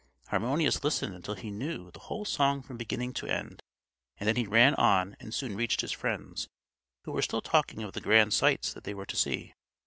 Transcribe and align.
Harmonius 0.29 0.83
listened 0.83 1.13
until 1.13 1.35
he 1.35 1.51
knew 1.51 1.91
the 1.91 1.99
whole 1.99 2.25
song 2.25 2.63
from 2.63 2.75
beginning 2.75 3.13
to 3.13 3.27
end; 3.27 3.61
and 4.19 4.27
then 4.27 4.35
he 4.35 4.47
ran 4.47 4.73
on 4.73 5.15
and 5.19 5.31
soon 5.31 5.55
reached 5.55 5.81
his 5.81 5.91
friends, 5.91 6.47
who 7.05 7.11
were 7.11 7.21
still 7.21 7.43
talking 7.43 7.83
of 7.83 7.93
the 7.93 8.01
grand 8.01 8.33
sights 8.33 8.73
that 8.73 8.83
they 8.83 8.95
were 8.95 9.05
to 9.05 9.15
see. 9.15 9.53